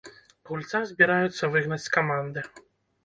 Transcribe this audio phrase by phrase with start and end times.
[0.49, 2.47] Гульца збіраюцца выгнаць з каманды.